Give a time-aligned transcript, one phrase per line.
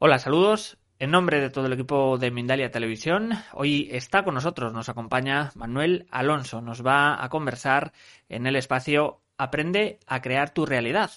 [0.00, 0.78] Hola, saludos.
[1.00, 5.50] En nombre de todo el equipo de Mindalia Televisión, hoy está con nosotros, nos acompaña
[5.56, 6.60] Manuel Alonso.
[6.60, 7.92] Nos va a conversar
[8.28, 11.10] en el espacio Aprende a crear tu realidad.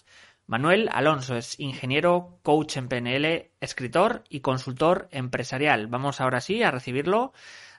[0.47, 5.85] Manuel Alonso es ingeniero, coach en PNL, escritor y consultor empresarial.
[5.85, 7.33] Vamos ahora sí a recibirlo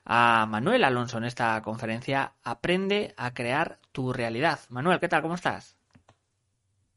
[0.04, 4.60] a Manuel Alonso en esta conferencia Aprende a crear tu realidad.
[4.68, 5.22] Manuel, ¿qué tal?
[5.22, 5.81] ¿Cómo estás?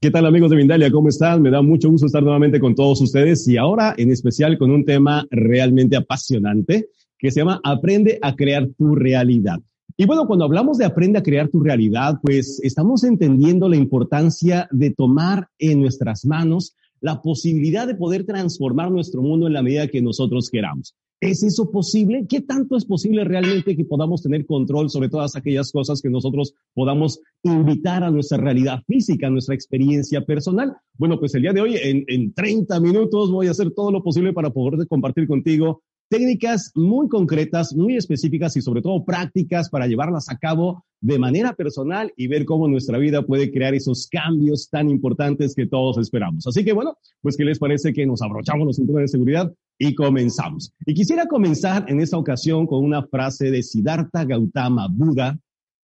[0.06, 0.92] ¿Qué tal amigos de Mindalia?
[0.92, 1.42] ¿Cómo están?
[1.42, 4.86] Me da mucho gusto estar nuevamente con todos ustedes y ahora en especial con un
[4.86, 9.58] tema realmente apasionante que se llama Aprende a crear tu realidad.
[9.98, 14.68] Y bueno, cuando hablamos de aprende a crear tu realidad, pues estamos entendiendo la importancia
[14.70, 19.88] de tomar en nuestras manos la posibilidad de poder transformar nuestro mundo en la medida
[19.88, 20.94] que nosotros queramos.
[21.22, 22.26] ¿Es eso posible?
[22.28, 26.54] ¿Qué tanto es posible realmente que podamos tener control sobre todas aquellas cosas que nosotros
[26.74, 30.76] podamos invitar a nuestra realidad física, a nuestra experiencia personal?
[30.98, 34.04] Bueno, pues el día de hoy, en, en 30 minutos, voy a hacer todo lo
[34.04, 39.88] posible para poder compartir contigo técnicas muy concretas, muy específicas y sobre todo prácticas para
[39.88, 44.70] llevarlas a cabo de manera personal y ver cómo nuestra vida puede crear esos cambios
[44.70, 46.48] tan importantes que todos esperamos.
[46.48, 49.94] Así que bueno, pues ¿qué les parece que nos abrochamos los cinturones de seguridad y
[49.94, 50.74] comenzamos?
[50.86, 55.38] Y quisiera comenzar en esta ocasión con una frase de Siddhartha Gautama Buda,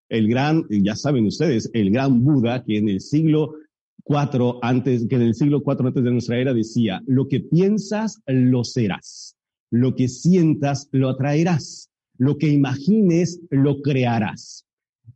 [0.09, 3.55] el gran, ya saben ustedes, el gran Buda que en el siglo
[4.03, 8.21] cuatro antes, que en el siglo cuatro antes de nuestra era decía, lo que piensas,
[8.25, 9.28] lo serás.
[9.71, 11.89] Lo que sientas, lo atraerás.
[12.17, 14.65] Lo que imagines, lo crearás.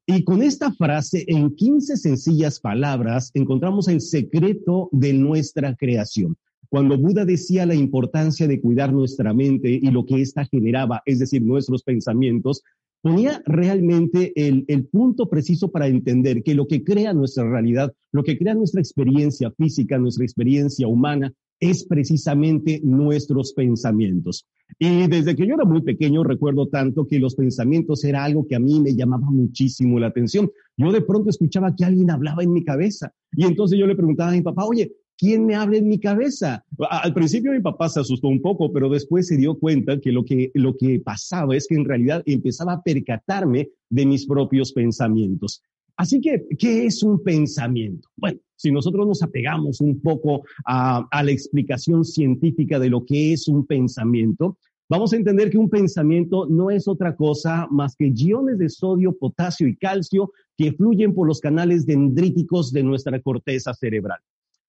[0.05, 6.37] Y con esta frase, en 15 sencillas palabras, encontramos el secreto de nuestra creación.
[6.69, 11.19] Cuando Buda decía la importancia de cuidar nuestra mente y lo que ésta generaba, es
[11.19, 12.63] decir, nuestros pensamientos,
[13.01, 18.23] ponía realmente el, el, punto preciso para entender que lo que crea nuestra realidad, lo
[18.23, 21.33] que crea nuestra experiencia física, nuestra experiencia humana,
[21.69, 24.47] es precisamente nuestros pensamientos.
[24.79, 28.55] Y desde que yo era muy pequeño recuerdo tanto que los pensamientos era algo que
[28.55, 30.51] a mí me llamaba muchísimo la atención.
[30.75, 34.31] Yo de pronto escuchaba que alguien hablaba en mi cabeza y entonces yo le preguntaba
[34.31, 36.65] a mi papá, oye, ¿quién me habla en mi cabeza?
[36.89, 40.25] Al principio mi papá se asustó un poco, pero después se dio cuenta que lo
[40.25, 45.61] que, lo que pasaba es que en realidad empezaba a percatarme de mis propios pensamientos.
[45.95, 48.09] Así que, ¿qué es un pensamiento?
[48.15, 53.47] Bueno, si nosotros nos apegamos un poco a, la explicación científica de lo que es
[53.47, 54.57] un pensamiento,
[54.89, 59.15] vamos a entender que un pensamiento no es otra cosa más que iones de sodio,
[59.15, 64.19] potasio y calcio que fluyen por los canales dendríticos de nuestra corteza cerebral.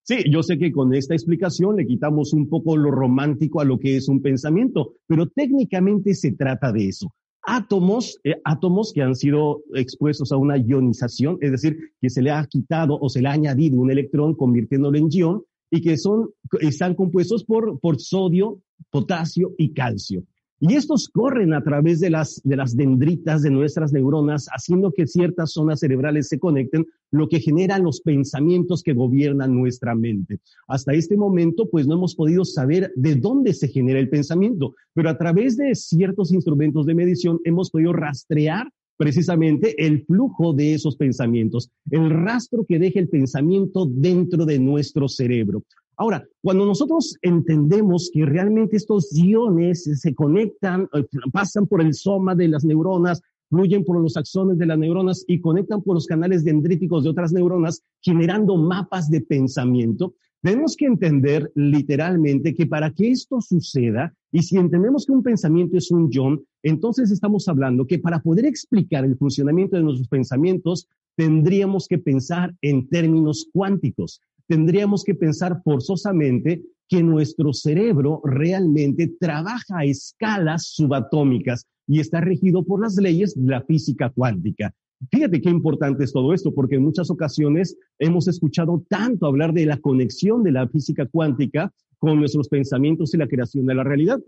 [0.03, 3.79] Sí, yo sé que con esta explicación le quitamos un poco lo romántico a lo
[3.79, 7.15] que es un pensamiento, pero técnicamente se trata de eso
[7.47, 12.31] átomos, eh, átomos que han sido expuestos a una ionización, es decir, que se le
[12.31, 16.31] ha quitado o se le ha añadido un electrón convirtiéndolo en ion y que son,
[16.61, 18.61] están compuestos por, por sodio,
[18.91, 20.25] potasio y calcio.
[20.61, 25.07] Y estos corren a través de las, de las dendritas de nuestras neuronas, haciendo que
[25.07, 30.39] ciertas zonas cerebrales se conecten, lo que genera los pensamientos que gobiernan nuestra mente.
[30.69, 35.11] Hasta este momento, pues no hemos podido saber de dónde se genera el pensamiento, pero
[35.11, 40.97] a través de ciertos instrumentos de medición hemos podido rastrear precisamente el flujo de esos
[40.97, 45.65] pensamientos, el rastro que deja el pensamiento dentro de nuestro cerebro.
[45.97, 52.35] Ahora, cuando nosotros entendemos que realmente estos iones se conectan, eh, pasan por el soma
[52.35, 56.45] de las neuronas, fluyen por los axones de las neuronas y conectan por los canales
[56.45, 60.15] dendríticos de otras neuronas, generando mapas de pensamiento,
[60.45, 65.79] tenemos que entender literalmente que para que esto suceda, y si entendemos que un pensamiento
[65.79, 70.87] es un ion, entonces estamos hablando que para poder explicar el funcionamiento de nuestros pensamientos,
[71.17, 79.79] tendríamos que pensar en términos cuánticos tendríamos que pensar forzosamente que nuestro cerebro realmente trabaja
[79.79, 84.73] a escalas subatómicas y está regido por las leyes de la física cuántica.
[85.11, 89.67] Fíjate qué importante es todo esto, porque en muchas ocasiones hemos escuchado tanto hablar de
[89.67, 94.21] la conexión de la física cuántica con nuestros pensamientos y la creación de la realidad.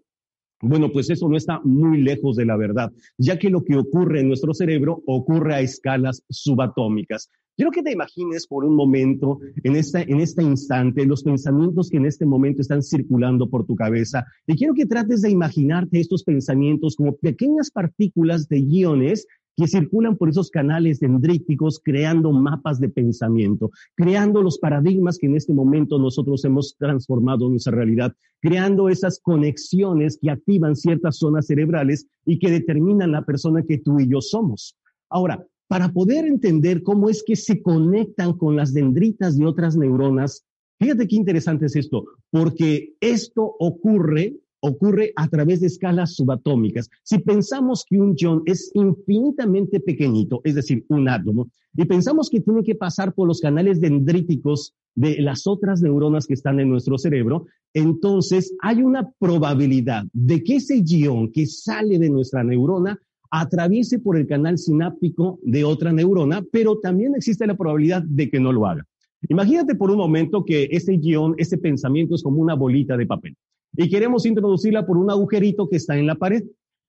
[0.63, 4.21] Bueno, pues eso no está muy lejos de la verdad, ya que lo que ocurre
[4.21, 7.31] en nuestro cerebro ocurre a escalas subatómicas.
[7.57, 11.97] Quiero que te imagines por un momento, en, esta, en este instante, los pensamientos que
[11.97, 14.27] en este momento están circulando por tu cabeza.
[14.47, 19.27] Y quiero que trates de imaginarte estos pensamientos como pequeñas partículas de iones
[19.57, 25.37] que circulan por esos canales dendríticos creando mapas de pensamiento, creando los paradigmas que en
[25.37, 31.47] este momento nosotros hemos transformado en nuestra realidad, creando esas conexiones que activan ciertas zonas
[31.47, 34.77] cerebrales y que determinan la persona que tú y yo somos.
[35.09, 40.45] Ahora, para poder entender cómo es que se conectan con las dendritas de otras neuronas,
[40.79, 46.89] fíjate qué interesante es esto, porque esto ocurre ocurre a través de escalas subatómicas.
[47.03, 52.41] Si pensamos que un ion es infinitamente pequeñito, es decir, un átomo, y pensamos que
[52.41, 56.97] tiene que pasar por los canales dendríticos de las otras neuronas que están en nuestro
[56.97, 62.99] cerebro, entonces hay una probabilidad de que ese ion que sale de nuestra neurona
[63.31, 68.41] atraviese por el canal sináptico de otra neurona, pero también existe la probabilidad de que
[68.41, 68.85] no lo haga.
[69.29, 73.37] Imagínate por un momento que ese guion, ese pensamiento es como una bolita de papel
[73.77, 76.45] y queremos introducirla por un agujerito que está en la pared.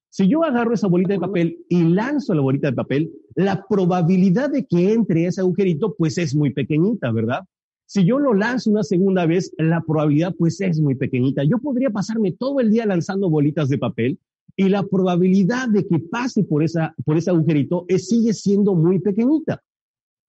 [0.10, 4.50] Si yo agarro esa bolita de papel y lanzo la bolita de papel, la probabilidad
[4.50, 7.42] de que entre ese agujerito pues es muy pequeñita, ¿verdad?
[7.86, 11.44] Si yo lo lanzo una segunda vez, la probabilidad pues es muy pequeñita.
[11.44, 14.20] Yo podría pasarme todo el día lanzando bolitas de papel
[14.58, 19.00] y la probabilidad de que pase por, esa, por ese agujerito es, sigue siendo muy
[19.00, 19.64] pequeñita.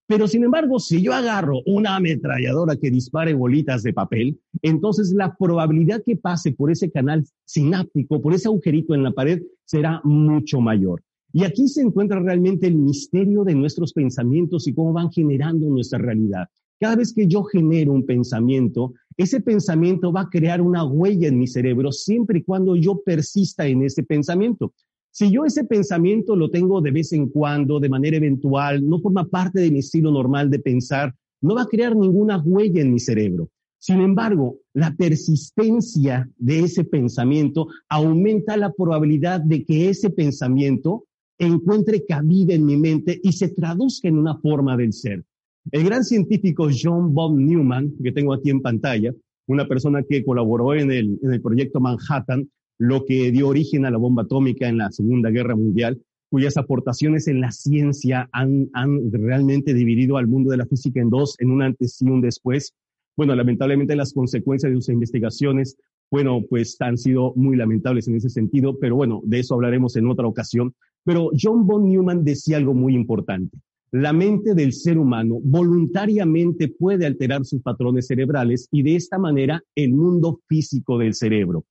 [0.07, 5.35] Pero sin embargo, si yo agarro una ametralladora que dispare bolitas de papel, entonces la
[5.35, 10.61] probabilidad que pase por ese canal sináptico, por ese agujerito en la pared, será mucho
[10.61, 11.03] mayor.
[11.33, 15.99] Y aquí se encuentra realmente el misterio de nuestros pensamientos y cómo van generando nuestra
[15.99, 16.49] realidad.
[16.81, 21.39] Cada vez que yo genero un pensamiento, ese pensamiento va a crear una huella en
[21.39, 24.73] mi cerebro siempre y cuando yo persista en ese pensamiento.
[25.11, 29.25] Si yo ese pensamiento lo tengo de vez en cuando, de manera eventual, no forma
[29.27, 33.01] parte de mi estilo normal de pensar, no va a crear ninguna huella en mi
[33.01, 33.51] cerebro.
[33.81, 41.07] Sin embargo, la persistencia de ese pensamiento aumenta la probabilidad de que ese pensamiento
[41.39, 45.25] encuentre cabida en mi mente y se traduzca en una forma del ser.
[45.71, 49.13] El gran científico John Bob Newman, que tengo aquí en pantalla,
[49.47, 52.49] una persona que colaboró en el, en el proyecto Manhattan,
[52.79, 56.01] lo que dio origen a la bomba atómica en la Segunda Guerra Mundial,
[56.31, 61.11] cuyas aportaciones en la ciencia han, han realmente dividido al mundo de la física en
[61.11, 62.75] dos, en un antes y un después.
[63.17, 65.77] Bueno, lamentablemente las consecuencias de sus investigaciones,
[66.11, 70.09] bueno, pues han sido muy lamentables en ese sentido, pero bueno, de eso hablaremos en
[70.09, 70.75] otra ocasión.
[71.05, 73.59] Pero John von Neumann decía algo muy importante.
[73.91, 79.63] La mente del ser humano voluntariamente puede alterar sus patrones cerebrales y de esta manera
[79.75, 81.65] el mundo físico del cerebro.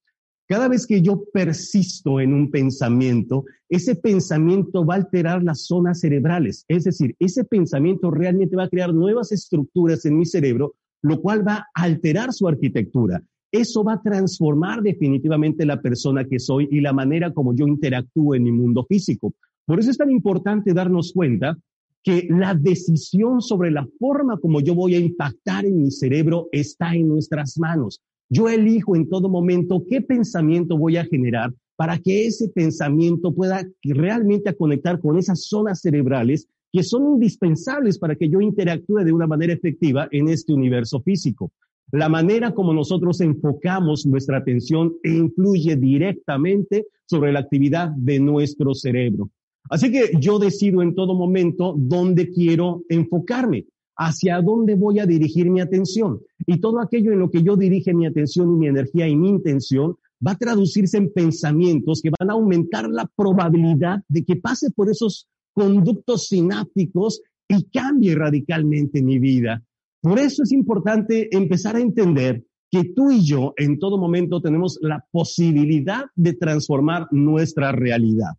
[0.47, 5.99] Cada vez que yo persisto en un pensamiento, ese pensamiento va a alterar las zonas
[5.99, 6.63] cerebrales.
[6.67, 10.73] Es decir, ese pensamiento realmente va a crear nuevas estructuras en mi cerebro,
[11.03, 13.21] lo cual va a alterar su arquitectura.
[13.51, 18.33] Eso va a transformar definitivamente la persona que soy y la manera como yo interactúo
[18.33, 19.33] en mi mundo físico.
[19.65, 21.57] Por eso es tan importante darnos cuenta
[22.03, 26.95] que la decisión sobre la forma como yo voy a impactar en mi cerebro está
[26.95, 28.01] en nuestras manos.
[28.29, 33.66] Yo elijo en todo momento qué pensamiento voy a generar para que ese pensamiento pueda
[33.83, 39.27] realmente conectar con esas zonas cerebrales que son indispensables para que yo interactúe de una
[39.27, 41.51] manera efectiva en este universo físico.
[41.92, 49.30] La manera como nosotros enfocamos nuestra atención influye directamente sobre la actividad de nuestro cerebro.
[49.69, 53.66] Así que yo decido en todo momento dónde quiero enfocarme
[53.97, 56.19] hacia dónde voy a dirigir mi atención.
[56.45, 59.30] Y todo aquello en lo que yo dirige mi atención y mi energía y mi
[59.30, 59.95] intención
[60.26, 64.90] va a traducirse en pensamientos que van a aumentar la probabilidad de que pase por
[64.90, 69.64] esos conductos sinápticos y cambie radicalmente mi vida.
[70.02, 74.78] Por eso es importante empezar a entender que tú y yo en todo momento tenemos
[74.81, 78.33] la posibilidad de transformar nuestra realidad.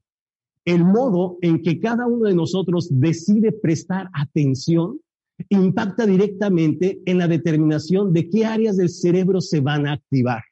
[0.68, 5.00] El modo en que cada uno de nosotros decide prestar atención
[5.48, 10.42] impacta directamente en la determinación de qué áreas del cerebro se van a activar.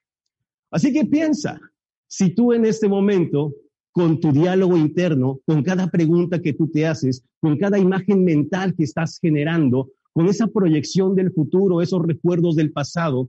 [0.71, 1.61] Así que piensa,
[2.09, 3.53] si tú en este momento,
[3.93, 8.75] con tu diálogo interno, con cada pregunta que tú te haces, con cada imagen mental
[8.75, 13.29] que estás generando, con esa proyección del futuro, esos recuerdos del pasado,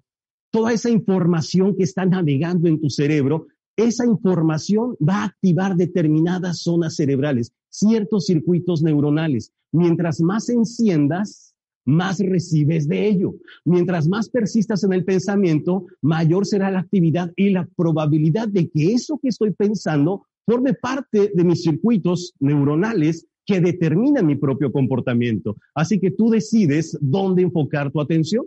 [0.52, 6.62] toda esa información que está navegando en tu cerebro, esa información va a activar determinadas
[6.62, 9.52] zonas cerebrales ciertos circuitos neuronales.
[9.72, 11.54] Mientras más enciendas,
[11.86, 13.36] más recibes de ello.
[13.64, 18.94] Mientras más persistas en el pensamiento, mayor será la actividad y la probabilidad de que
[18.94, 25.56] eso que estoy pensando forme parte de mis circuitos neuronales que determinan mi propio comportamiento.
[25.74, 28.46] Así que tú decides dónde enfocar tu atención.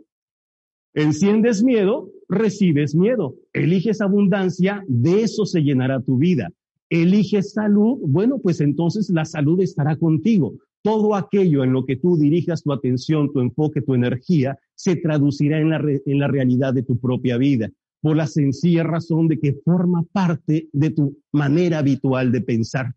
[0.94, 3.36] Enciendes miedo, recibes miedo.
[3.52, 6.50] Eliges abundancia, de eso se llenará tu vida.
[6.88, 10.54] Eliges salud, bueno, pues entonces la salud estará contigo.
[10.82, 15.60] Todo aquello en lo que tú dirijas tu atención, tu enfoque, tu energía, se traducirá
[15.60, 17.70] en la, en la realidad de tu propia vida,
[18.00, 22.94] por la sencilla razón de que forma parte de tu manera habitual de pensar.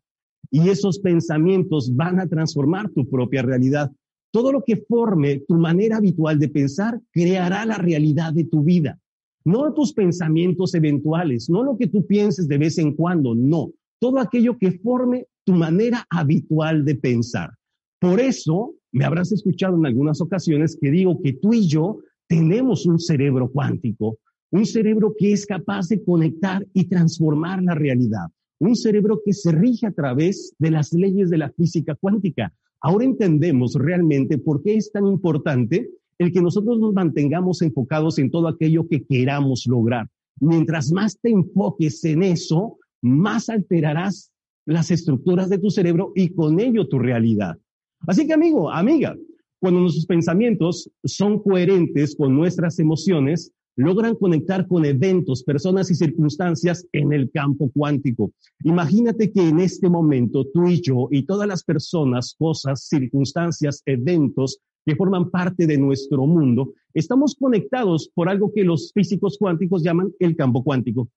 [0.49, 3.91] Y esos pensamientos van a transformar tu propia realidad.
[4.33, 8.99] Todo lo que forme tu manera habitual de pensar creará la realidad de tu vida.
[9.45, 13.71] No tus pensamientos eventuales, no lo que tú pienses de vez en cuando, no.
[13.99, 17.51] Todo aquello que forme tu manera habitual de pensar.
[17.99, 22.87] Por eso, me habrás escuchado en algunas ocasiones que digo que tú y yo tenemos
[22.87, 24.17] un cerebro cuántico,
[24.49, 29.51] un cerebro que es capaz de conectar y transformar la realidad, un cerebro que se
[29.51, 32.51] rige a través de las leyes de la física cuántica.
[32.83, 38.29] Ahora entendemos realmente por qué es tan importante el que nosotros nos mantengamos enfocados en
[38.29, 40.09] todo aquello que queramos lograr.
[40.41, 44.31] Mientras más te enfoques en eso, más alterarás
[44.65, 47.57] las estructuras de tu cerebro y con ello tu realidad.
[48.05, 49.15] Así que amigo, amiga,
[49.59, 56.85] cuando nuestros pensamientos son coherentes con nuestras emociones, logran conectar con eventos, personas y circunstancias
[56.91, 58.31] en el campo cuántico.
[58.63, 64.59] Imagínate que en este momento tú y yo y todas las personas, cosas, circunstancias, eventos
[64.85, 70.11] que forman parte de nuestro mundo, estamos conectados por algo que los físicos cuánticos llaman
[70.19, 71.09] el campo cuántico.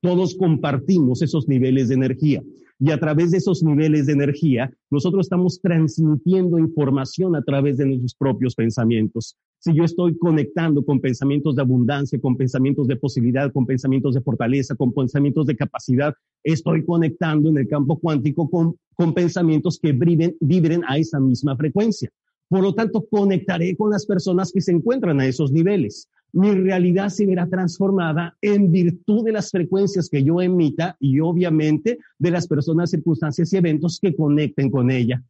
[0.00, 2.42] Todos compartimos esos niveles de energía
[2.78, 7.86] y a través de esos niveles de energía, nosotros estamos transmitiendo información a través de
[7.86, 9.36] nuestros propios pensamientos.
[9.64, 14.20] Si yo estoy conectando con pensamientos de abundancia, con pensamientos de posibilidad, con pensamientos de
[14.20, 18.76] fortaleza, con pensamientos de capacidad, estoy conectando en el campo cuántico con,
[19.14, 22.10] pensamientos que vibren, vibren a esa misma frecuencia.
[22.46, 27.10] Por lo tanto, conectaré con las personas que se encuentran a esos niveles mi realidad
[27.10, 32.48] se verá transformada en virtud de las frecuencias que yo emita y obviamente de las
[32.48, 35.22] personas, circunstancias y eventos que conecten con ella.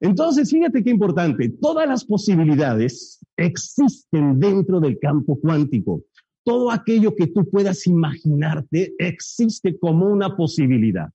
[0.00, 6.02] Entonces, fíjate qué importante, todas las posibilidades existen dentro del campo cuántico.
[6.44, 11.08] Todo aquello que tú puedas imaginarte existe como una posibilidad,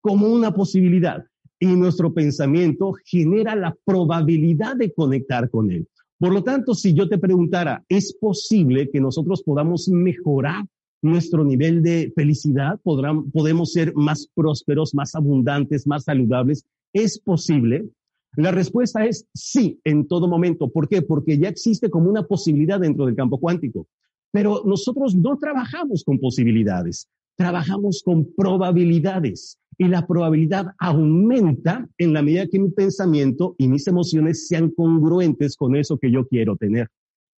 [0.00, 1.24] como una posibilidad.
[1.58, 5.86] Y nuestro pensamiento genera la probabilidad de conectar con él.
[6.18, 10.64] Por lo tanto, si yo te preguntara, ¿es posible que nosotros podamos mejorar
[11.02, 12.80] nuestro nivel de felicidad?
[12.82, 16.64] ¿Podemos ser más prósperos, más abundantes, más saludables?
[16.92, 17.88] ¿Es posible?
[18.36, 20.68] La respuesta es sí, en todo momento.
[20.68, 21.02] ¿Por qué?
[21.02, 23.86] Porque ya existe como una posibilidad dentro del campo cuántico.
[24.32, 32.22] Pero nosotros no trabajamos con posibilidades, trabajamos con probabilidades y la probabilidad aumenta en la
[32.22, 36.88] medida que mi pensamiento y mis emociones sean congruentes con eso que yo quiero tener.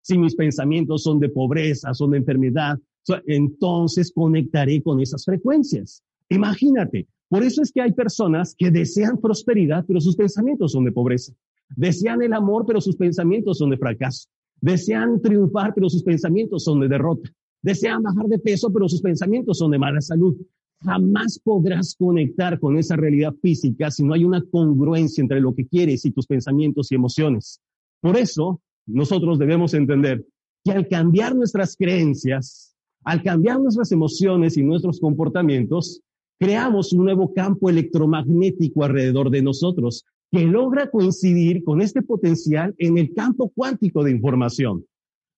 [0.03, 2.79] Si mis pensamientos son de pobreza, son de enfermedad,
[3.27, 6.03] entonces conectaré con esas frecuencias.
[6.29, 10.93] Imagínate, por eso es que hay personas que desean prosperidad, pero sus pensamientos son de
[10.93, 11.33] pobreza.
[11.75, 14.29] Desean el amor, pero sus pensamientos son de fracaso.
[14.61, 17.31] Desean triunfar, pero sus pensamientos son de derrota.
[17.63, 20.37] Desean bajar de peso, pero sus pensamientos son de mala salud
[20.85, 25.67] jamás podrás conectar con esa realidad física si no hay una congruencia entre lo que
[25.67, 27.61] quieres y tus pensamientos y emociones.
[28.01, 30.27] Por eso, nosotros debemos entender
[30.65, 32.75] que al cambiar nuestras creencias,
[33.05, 36.03] al cambiar nuestras emociones y nuestros comportamientos,
[36.43, 42.99] creamos un nuevo campo electromagnético alrededor de nosotros que logra coincidir con este potencial en
[42.99, 44.85] el campo cuántico de información.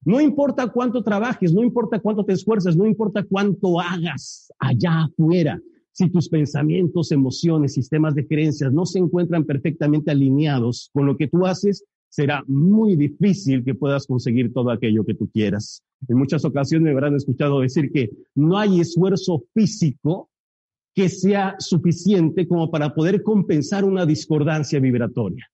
[0.06, 5.61] No importa cuánto trabajes, no importa cuánto te esfuerces, no importa cuánto hagas allá afuera.
[5.92, 11.28] Si tus pensamientos, emociones, sistemas de creencias no se encuentran perfectamente alineados con lo que
[11.28, 15.82] tú haces, será muy difícil que puedas conseguir todo aquello que tú quieras.
[16.08, 20.30] En muchas ocasiones me habrán escuchado decir que no hay esfuerzo físico
[20.94, 25.50] que sea suficiente como para poder compensar una discordancia vibratoria.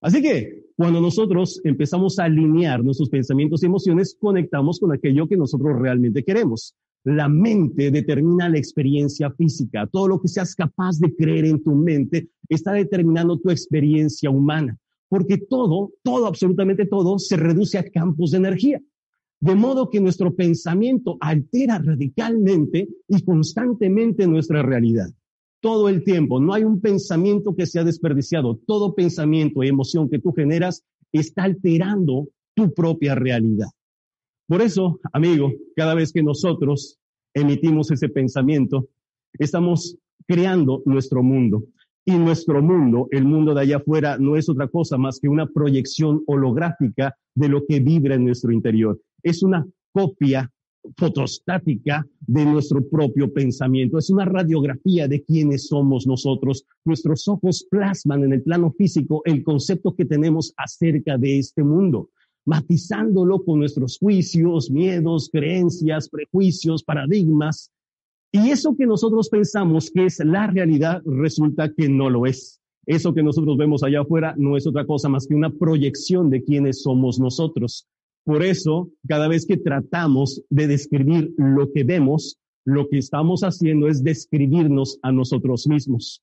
[0.00, 5.36] Así que cuando nosotros empezamos a alinear nuestros pensamientos y emociones, conectamos con aquello que
[5.36, 6.74] nosotros realmente queremos.
[7.04, 9.86] La mente determina la experiencia física.
[9.86, 14.76] Todo lo que seas capaz de creer en tu mente está determinando tu experiencia humana.
[15.08, 18.80] Porque todo, todo, absolutamente todo, se reduce a campos de energía.
[19.42, 25.08] De modo que nuestro pensamiento altera radicalmente y constantemente nuestra realidad.
[25.60, 26.40] todo el tiempo.
[26.40, 28.58] No hay un pensamiento que sea desperdiciado.
[28.66, 33.68] Todo pensamiento y emoción que tú generas está alterando tu propia realidad.
[34.48, 36.98] Por eso, amigo, cada vez que nosotros
[37.32, 38.88] emitimos ese pensamiento,
[39.38, 39.96] estamos
[40.26, 41.62] creando nuestro mundo.
[42.04, 45.46] Y nuestro mundo, el mundo de allá afuera, no es otra cosa más que una
[45.46, 49.00] proyección holográfica de lo que vibra en nuestro interior.
[49.22, 50.50] Es una copia
[50.96, 53.98] fotostática de nuestro propio pensamiento.
[53.98, 56.64] Es una radiografía de quiénes somos nosotros.
[56.84, 62.10] Nuestros ojos plasman en el plano físico el concepto que tenemos acerca de este mundo,
[62.44, 67.70] matizándolo con nuestros juicios, miedos, creencias, prejuicios, paradigmas.
[68.32, 72.60] Y eso que nosotros pensamos que es la realidad resulta que no lo es.
[72.86, 76.42] Eso que nosotros vemos allá afuera no es otra cosa más que una proyección de
[76.42, 77.86] quiénes somos nosotros.
[78.24, 83.88] Por eso, cada vez que tratamos de describir lo que vemos, lo que estamos haciendo
[83.88, 86.22] es describirnos a nosotros mismos.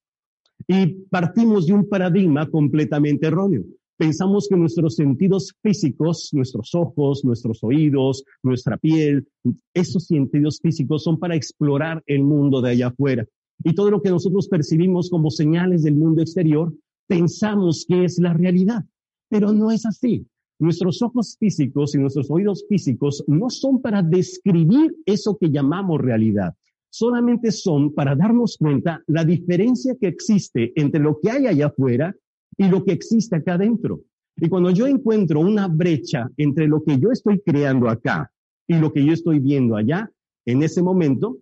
[0.67, 3.63] Y partimos de un paradigma completamente erróneo.
[3.97, 9.27] Pensamos que nuestros sentidos físicos, nuestros ojos, nuestros oídos, nuestra piel,
[9.73, 13.25] esos sentidos físicos son para explorar el mundo de allá afuera.
[13.61, 16.73] Y todo lo que nosotros percibimos como señales del mundo exterior,
[17.07, 18.85] pensamos que es la realidad.
[19.27, 20.25] Pero no es así.
[20.59, 26.53] Nuestros ojos físicos y nuestros oídos físicos no son para describir eso que llamamos realidad,
[26.89, 32.13] solamente son para darnos cuenta la diferencia que existe entre lo que hay allá afuera
[32.57, 34.01] y lo que existe acá adentro.
[34.35, 38.29] Y cuando yo encuentro una brecha entre lo que yo estoy creando acá
[38.67, 40.11] y lo que yo estoy viendo allá,
[40.45, 41.37] en ese momento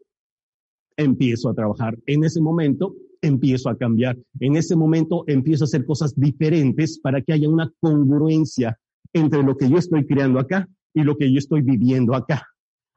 [0.95, 5.85] empiezo a trabajar, en ese momento empiezo a cambiar, en ese momento empiezo a hacer
[5.85, 8.77] cosas diferentes para que haya una congruencia
[9.17, 12.47] entre lo que yo estoy creando acá y lo que yo estoy viviendo acá.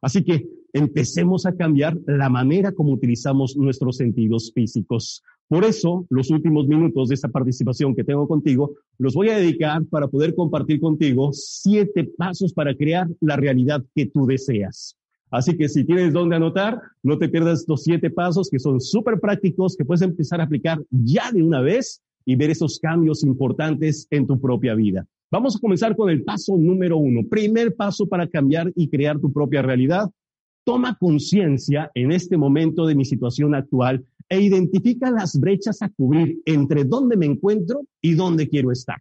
[0.00, 5.22] Así que empecemos a cambiar la manera como utilizamos nuestros sentidos físicos.
[5.48, 9.84] Por eso, los últimos minutos de esta participación que tengo contigo, los voy a dedicar
[9.86, 14.96] para poder compartir contigo siete pasos para crear la realidad que tú deseas.
[15.30, 19.20] Así que si tienes dónde anotar, no te pierdas estos siete pasos que son súper
[19.20, 24.06] prácticos, que puedes empezar a aplicar ya de una vez y ver esos cambios importantes
[24.10, 25.06] en tu propia vida.
[25.30, 27.20] Vamos a comenzar con el paso número uno.
[27.28, 30.10] Primer paso para cambiar y crear tu propia realidad.
[30.64, 36.40] Toma conciencia en este momento de mi situación actual e identifica las brechas a cubrir
[36.44, 39.00] entre dónde me encuentro y dónde quiero estar.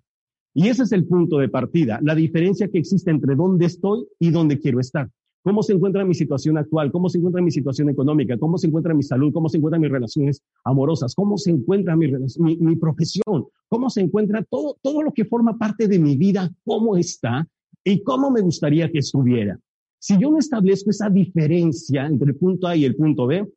[0.53, 4.29] Y ese es el punto de partida, la diferencia que existe entre dónde estoy y
[4.29, 5.09] dónde quiero estar
[5.49, 8.93] cómo se encuentra mi situación actual, cómo se encuentra mi situación económica, cómo se encuentra
[8.93, 14.01] mi salud, cómo se encuentran mis relaciones amorosas, cómo se encuentra mi, profesión, cómo se
[14.01, 17.47] encuentra todo, todo lo que forma parte de mi vida, cómo está
[17.83, 19.59] y cómo me gustaría que estuviera.
[19.97, 23.51] Si yo no establezco esa diferencia entre el punto A y el punto B,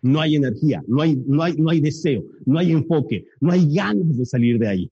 [0.00, 3.70] no hay energía, no hay, no hay, no hay deseo, no hay enfoque, no hay
[3.70, 4.90] ganas de salir de ahí.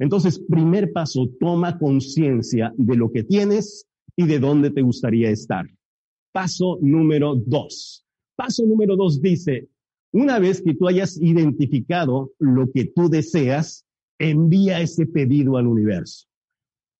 [0.00, 5.66] Entonces, primer paso, toma conciencia de lo que tienes y de dónde te gustaría estar.
[6.32, 8.04] Paso número dos.
[8.36, 9.68] Paso número dos dice,
[10.12, 13.84] una vez que tú hayas identificado lo que tú deseas,
[14.18, 16.26] envía ese pedido al universo.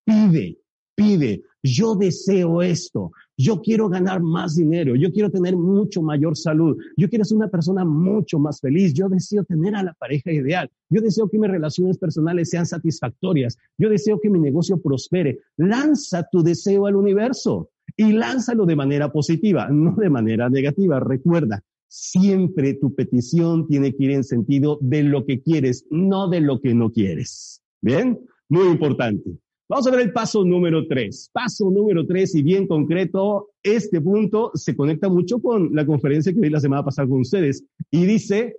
[0.05, 0.59] Pide,
[0.94, 6.76] pide, yo deseo esto, yo quiero ganar más dinero, yo quiero tener mucho mayor salud,
[6.96, 10.70] yo quiero ser una persona mucho más feliz, yo deseo tener a la pareja ideal,
[10.88, 15.40] yo deseo que mis relaciones personales sean satisfactorias, yo deseo que mi negocio prospere.
[15.57, 21.00] Lanza tu deseo al universo y lánzalo de manera positiva, no de manera negativa.
[21.00, 26.40] Recuerda, siempre tu petición tiene que ir en sentido de lo que quieres, no de
[26.40, 27.61] lo que no quieres.
[27.81, 29.33] Bien, muy importante.
[29.72, 31.30] Vamos a ver el paso número tres.
[31.32, 36.40] Paso número tres, y bien concreto, este punto se conecta mucho con la conferencia que
[36.40, 38.54] vi la semana pasada con ustedes y dice,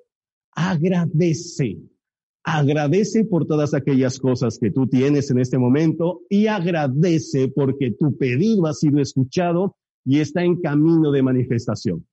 [0.56, 1.78] agradece.
[2.44, 8.18] Agradece por todas aquellas cosas que tú tienes en este momento y agradece porque tu
[8.18, 12.08] pedido ha sido escuchado y está en camino de manifestación.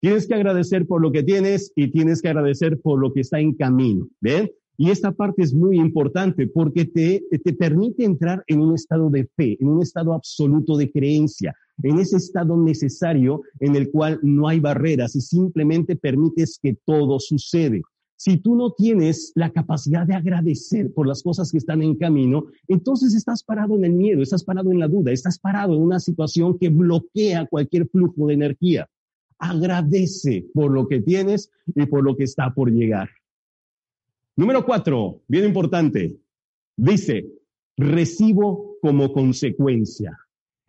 [0.00, 3.38] Tienes que agradecer por lo que tienes y tienes que agradecer por lo que está
[3.38, 4.08] en camino.
[4.18, 4.50] ¿Ven?
[4.78, 9.26] Y esta parte es muy importante porque te, te permite entrar en un estado de
[9.36, 14.48] fe, en un estado absoluto de creencia, en ese estado necesario en el cual no
[14.48, 17.82] hay barreras y simplemente permites que todo sucede.
[18.18, 22.46] Si tú no tienes la capacidad de agradecer por las cosas que están en camino,
[22.66, 26.00] entonces estás parado en el miedo, estás parado en la duda, estás parado en una
[26.00, 28.88] situación que bloquea cualquier flujo de energía.
[29.38, 33.10] Agradece por lo que tienes y por lo que está por llegar.
[34.36, 36.14] Número cuatro, bien importante,
[36.76, 37.26] dice,
[37.76, 40.18] recibo como consecuencia.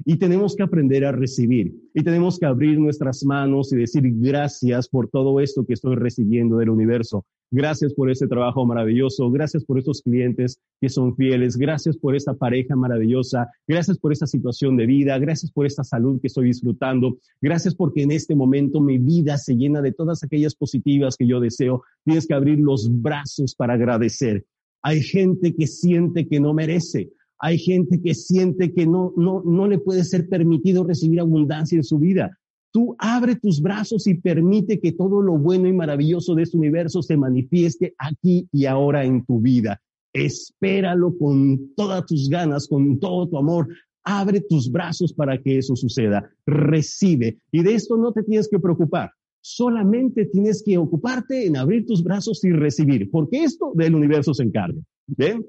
[0.05, 1.75] Y tenemos que aprender a recibir.
[1.93, 6.57] Y tenemos que abrir nuestras manos y decir gracias por todo esto que estoy recibiendo
[6.57, 7.25] del universo.
[7.49, 9.31] Gracias por este trabajo maravilloso.
[9.31, 11.55] Gracias por estos clientes que son fieles.
[11.55, 13.47] Gracias por esta pareja maravillosa.
[13.65, 15.17] Gracias por esta situación de vida.
[15.17, 17.17] Gracias por esta salud que estoy disfrutando.
[17.41, 21.39] Gracias porque en este momento mi vida se llena de todas aquellas positivas que yo
[21.39, 21.83] deseo.
[22.03, 24.45] Tienes que abrir los brazos para agradecer.
[24.81, 27.11] Hay gente que siente que no merece.
[27.39, 31.83] Hay gente que siente que no, no, no le puede ser permitido recibir abundancia en
[31.83, 32.37] su vida.
[32.71, 37.01] Tú abre tus brazos y permite que todo lo bueno y maravilloso de este universo
[37.01, 39.81] se manifieste aquí y ahora en tu vida.
[40.13, 43.67] Espéralo con todas tus ganas, con todo tu amor.
[44.03, 46.29] Abre tus brazos para que eso suceda.
[46.45, 47.39] Recibe.
[47.51, 49.11] Y de esto no te tienes que preocupar.
[49.41, 54.43] Solamente tienes que ocuparte en abrir tus brazos y recibir, porque esto del universo se
[54.43, 54.79] encarga.
[55.07, 55.45] ¿Bien?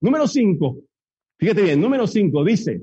[0.00, 0.78] Número cinco,
[1.42, 2.80] Fíjate bien, número cinco dice,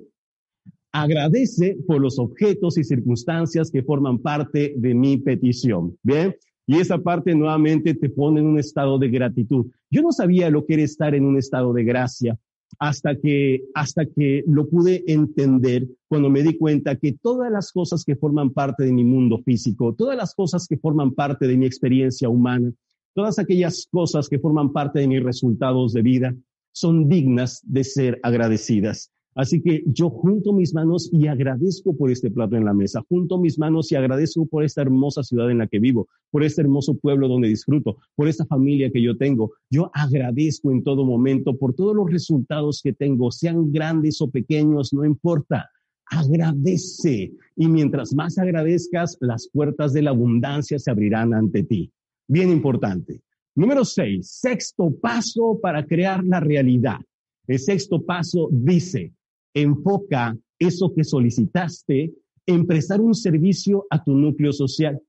[0.91, 5.97] agradece por los objetos y circunstancias que forman parte de mi petición.
[6.03, 6.35] Bien,
[6.67, 9.67] y esa parte nuevamente te pone en un estado de gratitud.
[9.89, 12.37] Yo no sabía lo que era estar en un estado de gracia
[12.77, 18.03] hasta que, hasta que lo pude entender cuando me di cuenta que todas las cosas
[18.05, 21.65] que forman parte de mi mundo físico, todas las cosas que forman parte de mi
[21.65, 22.71] experiencia humana,
[23.15, 26.35] todas aquellas cosas que forman parte de mis resultados de vida,
[26.71, 29.11] son dignas de ser agradecidas.
[29.39, 33.39] Así que yo junto mis manos y agradezco por este plato en la mesa, junto
[33.39, 36.97] mis manos y agradezco por esta hermosa ciudad en la que vivo, por este hermoso
[36.97, 39.53] pueblo donde disfruto, por esta familia que yo tengo.
[39.69, 44.91] Yo agradezco en todo momento por todos los resultados que tengo, sean grandes o pequeños,
[44.91, 45.69] no importa.
[46.07, 51.89] Agradece y mientras más agradezcas, las puertas de la abundancia se abrirán ante ti.
[52.27, 53.21] Bien importante.
[53.55, 56.99] Número seis, sexto paso para crear la realidad.
[57.47, 59.13] El sexto paso dice,
[59.53, 62.13] enfoca eso que solicitaste
[62.45, 65.01] en prestar un servicio a tu núcleo social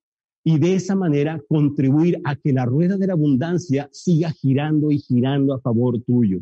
[0.44, 4.98] y de esa manera contribuir a que la rueda de la abundancia siga girando y
[4.98, 6.40] girando a favor tuyo.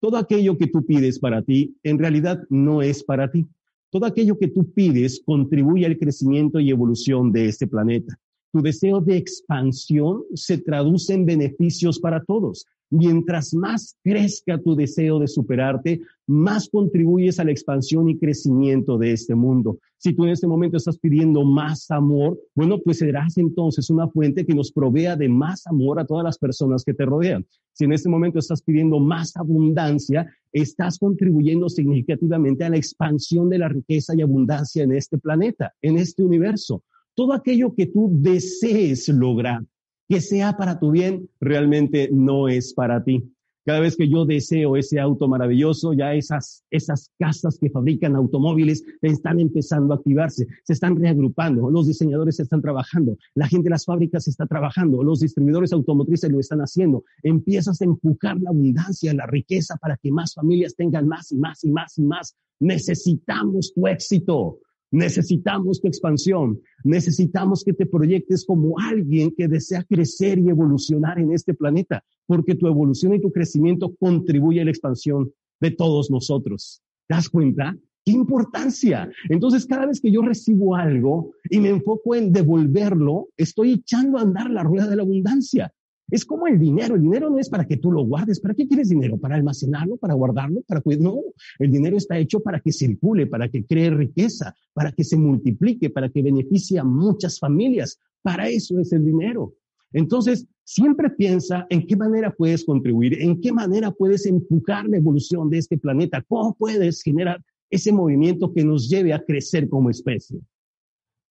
[0.00, 3.46] Todo aquello que tú pides para ti en realidad no es para ti.
[3.90, 8.18] Todo aquello que tú pides contribuye al crecimiento y evolución de este planeta.
[8.52, 12.66] Tu deseo de expansión se traduce en beneficios para todos.
[12.90, 19.12] Mientras más crezca tu deseo de superarte, más contribuyes a la expansión y crecimiento de
[19.12, 19.78] este mundo.
[19.96, 24.46] Si tú en este momento estás pidiendo más amor, bueno, pues serás entonces una fuente
[24.46, 27.44] que nos provea de más amor a todas las personas que te rodean.
[27.72, 33.58] Si en este momento estás pidiendo más abundancia, estás contribuyendo significativamente a la expansión de
[33.58, 36.82] la riqueza y abundancia en este planeta, en este universo
[37.16, 39.64] todo aquello que tú desees lograr,
[40.08, 43.32] que sea para tu bien, realmente no es para ti.
[43.66, 48.84] Cada vez que yo deseo ese auto maravilloso, ya esas, esas casas que fabrican automóviles
[49.02, 53.84] están empezando a activarse, se están reagrupando, los diseñadores están trabajando, la gente de las
[53.84, 57.02] fábricas está trabajando, los distribuidores automotrices lo están haciendo.
[57.24, 61.64] Empiezas a empujar la abundancia, la riqueza para que más familias tengan más y más
[61.64, 62.36] y más y más.
[62.60, 64.60] Necesitamos tu éxito.
[64.90, 66.60] Necesitamos tu expansión.
[66.84, 72.54] Necesitamos que te proyectes como alguien que desea crecer y evolucionar en este planeta, porque
[72.54, 76.82] tu evolución y tu crecimiento contribuye a la expansión de todos nosotros.
[77.08, 77.76] ¿Te das cuenta?
[78.04, 79.10] ¿Qué importancia?
[79.28, 84.22] Entonces, cada vez que yo recibo algo y me enfoco en devolverlo, estoy echando a
[84.22, 85.72] andar la rueda de la abundancia.
[86.08, 86.94] Es como el dinero.
[86.94, 88.40] El dinero no es para que tú lo guardes.
[88.40, 89.18] ¿Para qué quieres dinero?
[89.18, 89.96] ¿Para almacenarlo?
[89.96, 90.62] ¿Para guardarlo?
[90.66, 91.20] ¿Para No,
[91.58, 95.90] el dinero está hecho para que circule, para que cree riqueza, para que se multiplique,
[95.90, 97.98] para que beneficie a muchas familias.
[98.22, 99.54] Para eso es el dinero.
[99.92, 105.48] Entonces, siempre piensa en qué manera puedes contribuir, en qué manera puedes empujar la evolución
[105.50, 110.38] de este planeta, cómo puedes generar ese movimiento que nos lleve a crecer como especie.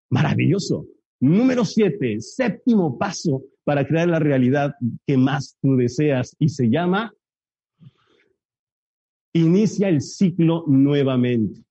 [0.10, 0.88] Maravilloso.
[1.20, 4.76] Número siete, séptimo paso para crear la realidad
[5.06, 7.14] que más tú deseas y se llama
[9.34, 11.62] inicia el ciclo nuevamente.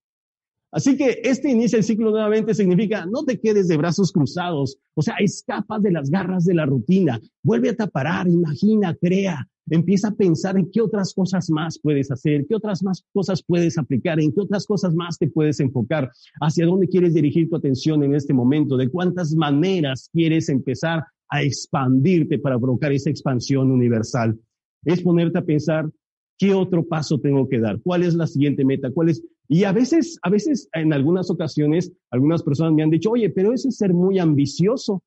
[0.71, 5.03] Así que este inicia el ciclo nuevamente significa no te quedes de brazos cruzados, o
[5.03, 10.15] sea, escapa de las garras de la rutina, vuelve a parar, imagina, crea, empieza a
[10.15, 14.33] pensar en qué otras cosas más puedes hacer, qué otras más cosas puedes aplicar, en
[14.33, 18.35] qué otras cosas más te puedes enfocar, hacia dónde quieres dirigir tu atención en este
[18.35, 24.39] momento, de cuántas maneras quieres empezar a expandirte para provocar esa expansión universal.
[24.85, 25.91] Es ponerte a pensar
[26.39, 29.25] qué otro paso tengo que dar, cuál es la siguiente meta, cuál es...
[29.49, 33.53] Y a veces, a veces, en algunas ocasiones, algunas personas me han dicho, oye, pero
[33.53, 35.03] eso es ser muy ambicioso.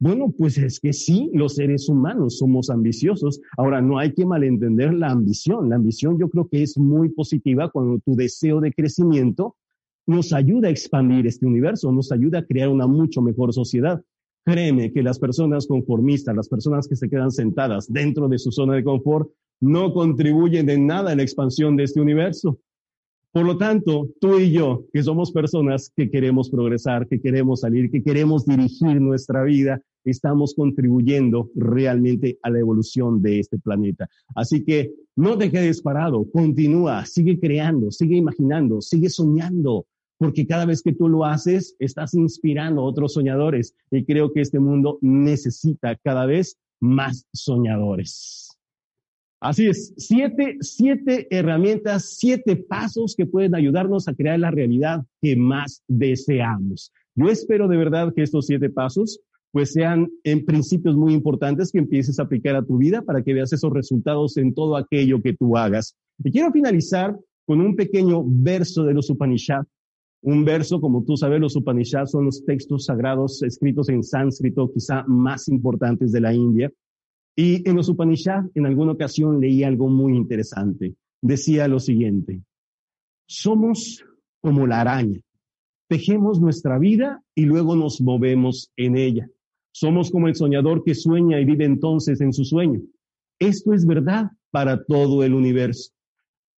[0.00, 3.40] Bueno, pues es que sí, los seres humanos somos ambiciosos.
[3.56, 5.68] Ahora, no hay que malentender la ambición.
[5.68, 9.56] La ambición yo creo que es muy positiva cuando tu deseo de crecimiento
[10.06, 14.02] nos ayuda a expandir este universo, nos ayuda a crear una mucho mejor sociedad.
[14.44, 18.74] Créeme que las personas conformistas, las personas que se quedan sentadas dentro de su zona
[18.74, 19.28] de confort,
[19.60, 22.58] no contribuyen en nada a la expansión de este universo.
[23.30, 27.90] Por lo tanto, tú y yo, que somos personas que queremos progresar, que queremos salir,
[27.90, 34.08] que queremos dirigir nuestra vida, estamos contribuyendo realmente a la evolución de este planeta.
[34.34, 39.86] Así que no te quedes parado, continúa, sigue creando, sigue imaginando, sigue soñando,
[40.16, 44.40] porque cada vez que tú lo haces, estás inspirando a otros soñadores y creo que
[44.40, 48.47] este mundo necesita cada vez más soñadores.
[49.40, 55.36] Así es, siete, siete herramientas, siete pasos que pueden ayudarnos a crear la realidad que
[55.36, 56.92] más deseamos.
[57.14, 59.20] Yo espero de verdad que estos siete pasos
[59.50, 63.32] pues sean en principios muy importantes que empieces a aplicar a tu vida para que
[63.32, 65.96] veas esos resultados en todo aquello que tú hagas.
[66.22, 69.68] Y quiero finalizar con un pequeño verso de los Upanishads.
[70.20, 75.04] Un verso, como tú sabes, los Upanishads son los textos sagrados escritos en sánscrito, quizá
[75.06, 76.70] más importantes de la India.
[77.40, 80.96] Y en los Upanishads, en alguna ocasión leí algo muy interesante.
[81.22, 82.42] Decía lo siguiente,
[83.28, 84.04] somos
[84.40, 85.20] como la araña,
[85.88, 89.30] tejemos nuestra vida y luego nos movemos en ella.
[89.70, 92.80] Somos como el soñador que sueña y vive entonces en su sueño.
[93.38, 95.92] Esto es verdad para todo el universo.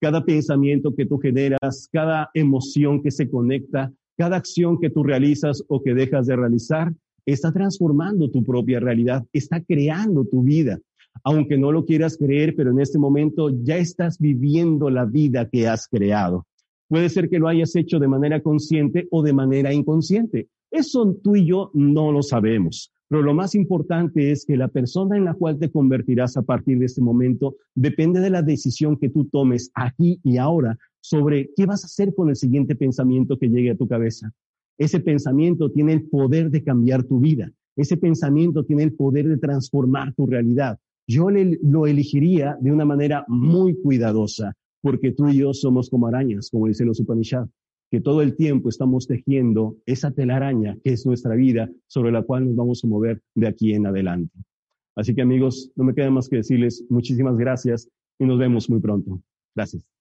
[0.01, 5.62] Cada pensamiento que tú generas, cada emoción que se conecta, cada acción que tú realizas
[5.69, 6.90] o que dejas de realizar,
[7.27, 10.79] está transformando tu propia realidad, está creando tu vida.
[11.25, 15.67] Aunque no lo quieras creer, pero en este momento ya estás viviendo la vida que
[15.67, 16.47] has creado.
[16.89, 20.49] Puede ser que lo hayas hecho de manera consciente o de manera inconsciente.
[20.71, 22.93] Eso tú y yo no lo sabemos.
[23.09, 26.79] Pero lo más importante es que la persona en la cual te convertirás a partir
[26.79, 31.67] de este momento depende de la decisión que tú tomes aquí y ahora sobre qué
[31.67, 34.33] vas a hacer con el siguiente pensamiento que llegue a tu cabeza.
[34.81, 37.53] Ese pensamiento tiene el poder de cambiar tu vida.
[37.77, 40.79] Ese pensamiento tiene el poder de transformar tu realidad.
[41.07, 46.49] Yo lo elegiría de una manera muy cuidadosa, porque tú y yo somos como arañas,
[46.51, 47.51] como dice los Upanishads,
[47.90, 52.47] que todo el tiempo estamos tejiendo esa telaraña que es nuestra vida, sobre la cual
[52.47, 54.33] nos vamos a mover de aquí en adelante.
[54.97, 57.87] Así que amigos, no me queda más que decirles muchísimas gracias
[58.19, 59.21] y nos vemos muy pronto.
[59.55, 60.00] Gracias.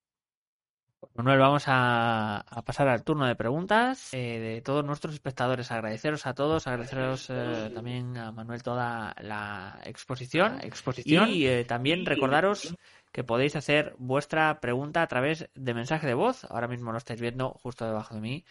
[1.20, 5.70] Manuel, vamos a, pasar al turno de preguntas eh, de todos nuestros espectadores.
[5.70, 12.06] Agradeceros a todos, agradeceros eh, también a Manuel toda la exposición, exposición y eh, también
[12.06, 12.74] recordaros
[13.12, 16.46] que podéis hacer vuestra pregunta a través de mensaje de voz.
[16.46, 18.46] Ahora mismo lo estáis viendo justo debajo de mí.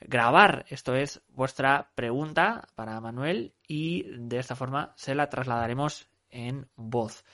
[0.00, 6.68] Grabar, esto es vuestra pregunta para Manuel y de esta forma se la trasladaremos en
[6.74, 7.24] voz.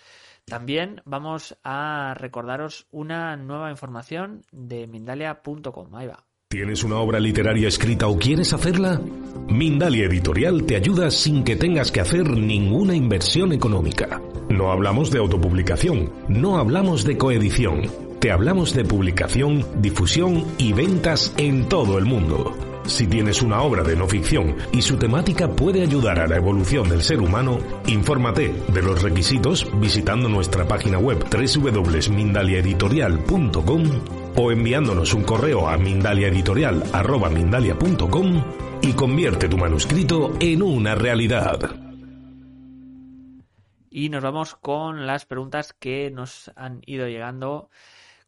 [0.46, 5.94] También vamos a recordaros una nueva información de Mindalia.com.
[5.94, 6.24] Ahí va.
[6.48, 9.00] ¿Tienes una obra literaria escrita o quieres hacerla?
[9.48, 14.20] Mindalia Editorial te ayuda sin que tengas que hacer ninguna inversión económica.
[14.50, 21.35] No hablamos de autopublicación, no hablamos de coedición, te hablamos de publicación, difusión y ventas
[21.38, 22.73] en todo el mundo.
[22.87, 26.87] Si tienes una obra de no ficción y su temática puede ayudar a la evolución
[26.88, 33.85] del ser humano, infórmate de los requisitos visitando nuestra página web www.mindaliaeditorial.com
[34.37, 38.44] o enviándonos un correo a mindaliaeditorial.com
[38.83, 41.81] y convierte tu manuscrito en una realidad.
[43.88, 47.70] Y nos vamos con las preguntas que nos han ido llegando.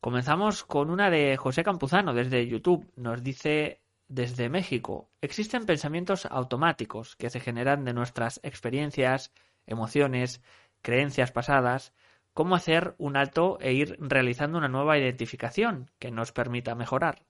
[0.01, 2.90] Comenzamos con una de José Campuzano desde YouTube.
[2.97, 5.11] Nos dice desde México.
[5.21, 9.33] Existen pensamientos automáticos que se generan de nuestras experiencias,
[9.66, 10.42] emociones,
[10.83, 11.92] creencias pasadas.
[12.33, 17.25] ¿Cómo hacer un alto e ir realizando una nueva identificación que nos permita mejorar?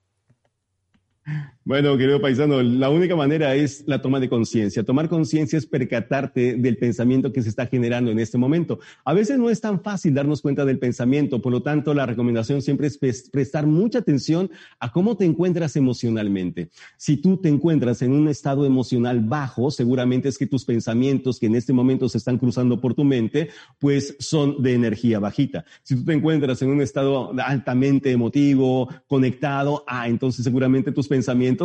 [1.65, 4.85] Bueno, querido paisano, la única manera es la toma de conciencia.
[4.85, 8.79] Tomar conciencia es percatarte del pensamiento que se está generando en este momento.
[9.05, 12.63] A veces no es tan fácil darnos cuenta del pensamiento, por lo tanto, la recomendación
[12.63, 16.71] siempre es prestar mucha atención a cómo te encuentras emocionalmente.
[16.97, 21.47] Si tú te encuentras en un estado emocional bajo, seguramente es que tus pensamientos que
[21.47, 23.49] en este momento se están cruzando por tu mente,
[23.81, 25.65] pues son de energía bajita.
[25.83, 31.16] Si tú te encuentras en un estado altamente emotivo, conectado, ah, entonces seguramente tus pensamientos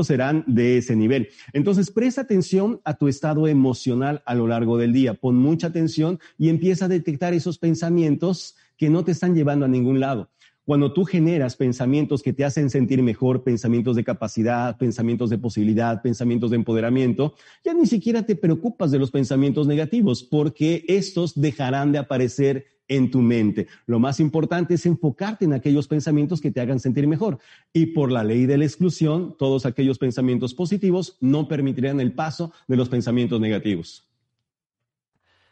[0.03, 1.29] serán de ese nivel.
[1.53, 5.13] Entonces, presta atención a tu estado emocional a lo largo del día.
[5.13, 9.69] Pon mucha atención y empieza a detectar esos pensamientos que no te están llevando a
[9.69, 10.29] ningún lado.
[10.71, 16.01] Cuando tú generas pensamientos que te hacen sentir mejor, pensamientos de capacidad, pensamientos de posibilidad,
[16.01, 21.91] pensamientos de empoderamiento, ya ni siquiera te preocupas de los pensamientos negativos porque estos dejarán
[21.91, 23.67] de aparecer en tu mente.
[23.86, 27.39] Lo más importante es enfocarte en aquellos pensamientos que te hagan sentir mejor.
[27.73, 32.53] Y por la ley de la exclusión, todos aquellos pensamientos positivos no permitirán el paso
[32.69, 34.10] de los pensamientos negativos.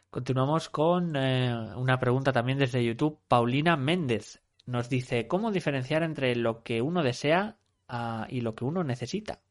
[0.10, 3.20] Continuamos con eh, una pregunta también desde YouTube.
[3.28, 7.58] Paulina Méndez nos dice, ¿cómo diferenciar entre lo que uno desea
[7.92, 9.42] uh, y lo que uno necesita?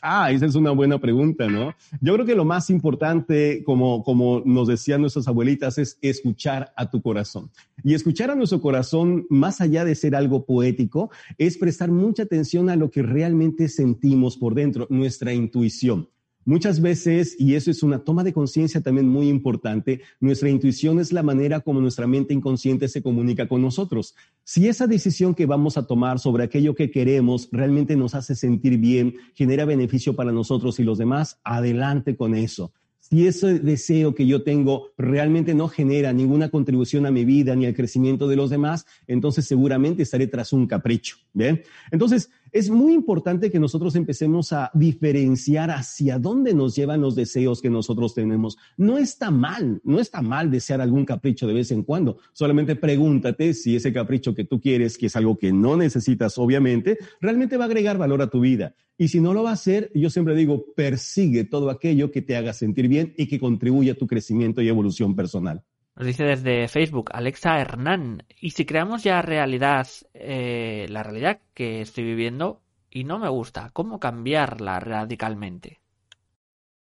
[0.00, 1.74] Ah, esa es una buena pregunta, ¿no?
[2.00, 6.90] Yo creo que lo más importante, como, como nos decían nuestras abuelitas, es escuchar a
[6.90, 7.50] tu corazón.
[7.84, 12.70] Y escuchar a nuestro corazón, más allá de ser algo poético, es prestar mucha atención
[12.70, 16.08] a lo que realmente sentimos por dentro, nuestra intuición.
[16.44, 21.12] Muchas veces, y eso es una toma de conciencia también muy importante, nuestra intuición es
[21.12, 24.16] la manera como nuestra mente inconsciente se comunica con nosotros.
[24.42, 28.78] Si esa decisión que vamos a tomar sobre aquello que queremos realmente nos hace sentir
[28.78, 32.72] bien, genera beneficio para nosotros y los demás, adelante con eso.
[32.98, 37.66] Si ese deseo que yo tengo realmente no genera ninguna contribución a mi vida ni
[37.66, 41.16] al crecimiento de los demás, entonces seguramente estaré tras un capricho.
[41.34, 41.62] ¿Bien?
[41.90, 47.62] Entonces, es muy importante que nosotros empecemos a diferenciar hacia dónde nos llevan los deseos
[47.62, 48.58] que nosotros tenemos.
[48.76, 52.18] No está mal, no está mal desear algún capricho de vez en cuando.
[52.32, 56.98] Solamente pregúntate si ese capricho que tú quieres, que es algo que no necesitas, obviamente,
[57.20, 58.74] realmente va a agregar valor a tu vida.
[58.98, 62.36] Y si no lo va a hacer, yo siempre digo, persigue todo aquello que te
[62.36, 65.64] haga sentir bien y que contribuya a tu crecimiento y evolución personal.
[66.02, 68.24] Nos dice desde Facebook Alexa Hernán.
[68.40, 72.60] ¿Y si creamos ya realidad, eh, la realidad que estoy viviendo
[72.90, 73.70] y no me gusta?
[73.72, 75.78] ¿Cómo cambiarla radicalmente?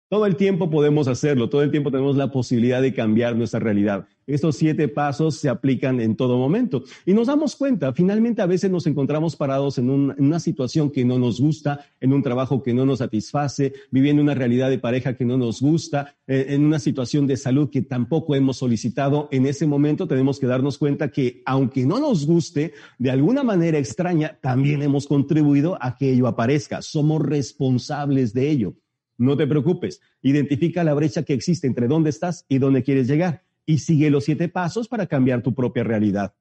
[0.08, 4.06] Todo el tiempo podemos hacerlo, todo el tiempo tenemos la posibilidad de cambiar nuestra realidad.
[4.26, 8.70] Estos siete pasos se aplican en todo momento y nos damos cuenta, finalmente a veces
[8.70, 12.86] nos encontramos parados en, una situación que no nos gusta, en un trabajo que no
[12.86, 17.26] nos satisface, viviendo una realidad de pareja que no nos gusta, eh, en una situación
[17.26, 19.28] de salud que tampoco hemos solicitado.
[19.32, 23.78] En ese momento tenemos que darnos cuenta que aunque no nos guste, de alguna manera
[23.78, 26.80] extraña, también hemos contribuido a que ello aparezca.
[26.80, 28.74] Somos responsables de ello.
[29.18, 33.42] No te preocupes, identifica la brecha que existe entre dónde estás y dónde quieres llegar
[33.66, 36.34] y sigue los siete pasos para cambiar tu propia realidad.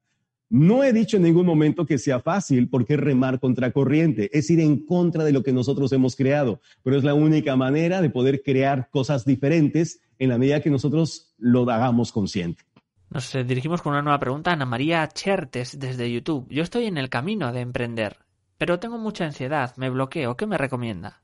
[0.54, 4.60] No he dicho en ningún momento que sea fácil porque remar contra corriente, es ir
[4.60, 8.42] en contra de lo que nosotros hemos creado, pero es la única manera de poder
[8.42, 12.64] crear cosas diferentes en la medida que nosotros lo hagamos consciente.
[13.08, 16.46] Nos eh, dirigimos con una nueva pregunta Ana María Chertes desde YouTube.
[16.50, 18.18] Yo estoy en el camino de emprender,
[18.58, 20.36] pero tengo mucha ansiedad, me bloqueo.
[20.36, 21.21] ¿Qué me recomienda?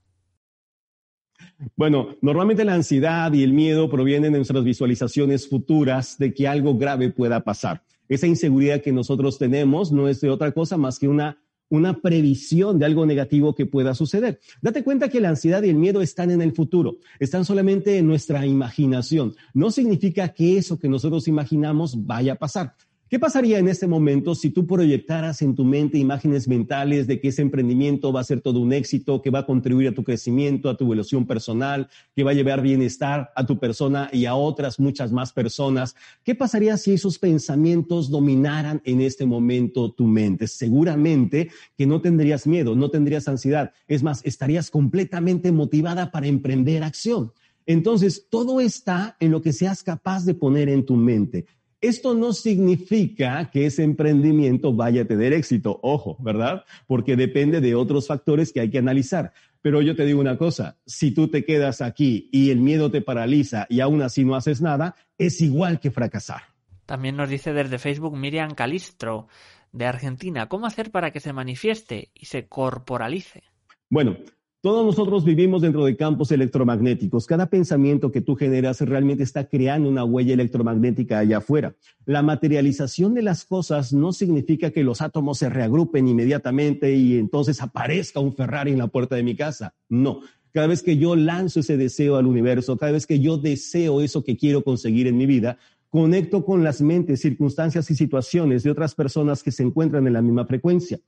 [1.77, 6.77] Bueno, normalmente la ansiedad y el miedo provienen de nuestras visualizaciones futuras de que algo
[6.77, 7.83] grave pueda pasar.
[8.09, 12.79] Esa inseguridad que nosotros tenemos no es de otra cosa más que una, una previsión
[12.79, 14.41] de algo negativo que pueda suceder.
[14.63, 18.07] Date cuenta que la ansiedad y el miedo están en el futuro, están solamente en
[18.07, 19.35] nuestra imaginación.
[19.53, 22.75] No significa que eso que nosotros imaginamos vaya a pasar.
[23.09, 27.29] ¿Qué pasaría en este momento si tú proyectaras en tu mente imágenes mentales de que
[27.29, 30.69] ese emprendimiento va a ser todo un éxito, que va a contribuir a tu crecimiento,
[30.69, 34.79] a tu evolución personal, que va a llevar bienestar a tu persona y a otras
[34.79, 35.97] muchas más personas?
[36.23, 40.47] ¿Qué pasaría si esos pensamientos dominaran en este momento tu mente?
[40.47, 43.73] Seguramente que no tendrías miedo, no tendrías ansiedad.
[43.87, 47.33] Es más, estarías completamente motivada para emprender acción.
[47.65, 51.47] Entonces, todo está en lo que seas capaz de poner en tu mente.
[51.81, 56.65] Esto no significa que ese emprendimiento vaya a tener éxito, ojo, ¿verdad?
[56.87, 59.33] Porque depende de otros factores que hay que analizar.
[59.63, 63.01] Pero yo te digo una cosa, si tú te quedas aquí y el miedo te
[63.01, 66.43] paraliza y aún así no haces nada, es igual que fracasar.
[66.87, 69.29] También nos dice desde Facebook Miriam Calistro,
[69.73, 73.45] de Argentina, ¿cómo hacer para que se manifieste y se corporalice?
[73.91, 74.17] Bueno,
[74.61, 77.27] todos nosotros vivimos dentro de campos electromagnéticos.
[77.27, 81.77] Cada pensamiento que tú generas realmente está creando una huella electromagnética allá afuera.
[82.07, 87.63] La materialización de las cosas no significa que los átomos se reagrupen inmediatamente y entonces
[87.63, 89.75] aparezca un Ferrari en la puerta de mi casa.
[89.89, 90.23] No.
[90.53, 94.25] Cada vez que yo lanzo ese deseo al universo, cada vez que yo deseo eso
[94.25, 98.97] que quiero conseguir en mi vida, conecto con las mentes, circunstancias y situaciones de otras
[98.97, 100.99] personas que se encuentran en la misma frecuencia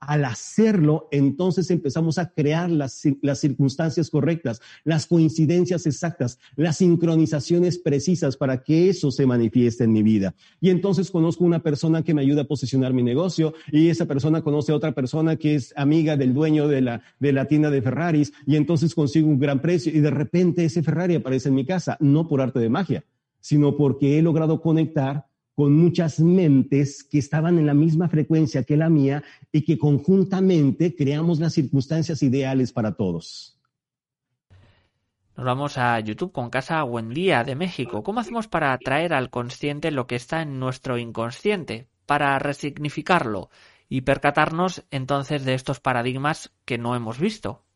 [0.00, 3.02] al hacerlo, entonces empezamos a crear las,
[3.34, 10.02] circunstancias correctas, las coincidencias exactas, las sincronizaciones precisas para que eso se manifieste en mi
[10.02, 10.34] vida.
[10.60, 14.42] Y entonces conozco una persona que me ayuda a posicionar mi negocio y esa persona
[14.42, 17.82] conoce a otra persona que es amiga del dueño de la, de la tienda de
[17.82, 21.66] Ferraris y entonces consigo un gran precio y de repente ese Ferrari aparece en mi
[21.66, 23.04] casa, no por arte de magia,
[23.40, 25.29] sino porque he logrado conectar
[25.60, 30.96] con muchas mentes que estaban en la misma frecuencia que la mía y que conjuntamente
[30.96, 33.60] creamos las circunstancias ideales para todos.
[35.36, 38.02] Nos vamos a YouTube con Casa Buendía de México.
[38.02, 41.88] ¿Cómo hacemos para atraer al consciente lo que está en nuestro inconsciente?
[42.06, 43.50] Para resignificarlo
[43.86, 47.66] y percatarnos entonces de estos paradigmas que no hemos visto.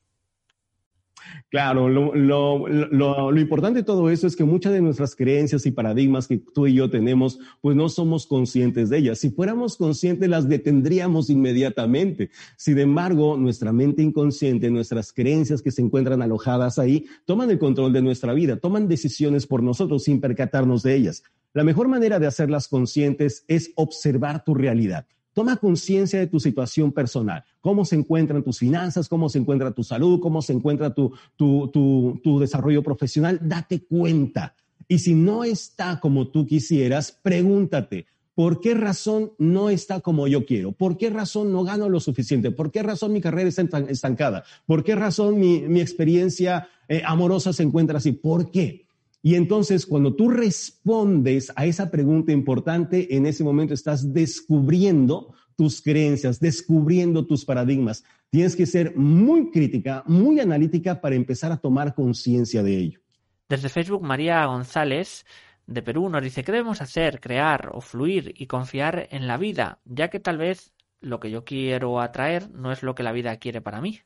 [1.50, 6.38] Claro, lo, importante de todo eso es que muchas de nuestras creencias y paradigmas que
[6.38, 9.18] tú y yo tenemos, pues no somos conscientes de ellas.
[9.18, 12.30] Si fuéramos conscientes, las detendríamos inmediatamente.
[12.56, 17.92] Sin embargo, nuestra mente inconsciente, nuestras creencias que se encuentran alojadas ahí, toman el control
[17.92, 21.22] de nuestra vida, toman decisiones por nosotros sin percatarnos de ellas.
[21.52, 25.06] La mejor manera de hacerlas conscientes es observar tu realidad.
[25.35, 29.82] Toma conciencia de tu situación personal, cómo se encuentran tus finanzas, cómo se encuentra tu
[29.82, 33.41] salud, cómo se encuentra tu, tu, desarrollo profesional.
[33.43, 34.55] Date cuenta.
[34.87, 40.45] Y si no está como tú quisieras, pregúntate, ¿Por qué razón no está como yo
[40.45, 40.72] quiero?
[40.72, 42.51] ¿Por qué razón no gano lo suficiente?
[42.51, 44.43] ¿Por qué razón mi carrera está estancada?
[44.66, 48.11] ¿Por qué razón mi, experiencia eh, amorosa se encuentra así?
[48.11, 48.84] ¿Por qué?
[49.26, 55.80] Y entonces cuando tú respondes a esa pregunta importante, en ese momento estás descubriendo tus
[55.80, 58.04] creencias, descubriendo tus paradigmas.
[58.28, 63.00] Tienes que ser muy crítica, muy analítica para empezar a tomar conciencia de ello.
[63.48, 65.24] Desde Facebook, María González
[65.66, 69.78] de Perú nos dice, ¿qué debemos hacer, crear o fluir y confiar en la vida,
[69.86, 73.38] ya que tal vez lo que yo quiero atraer no es lo que la vida
[73.38, 74.00] quiere para mí?